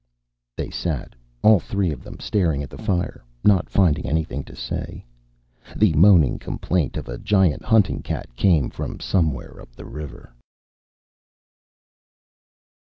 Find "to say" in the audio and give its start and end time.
4.45-5.05